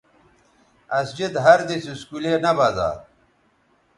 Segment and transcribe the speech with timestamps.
[0.99, 2.89] اسجد ہر دِس اسکولے نہ بزا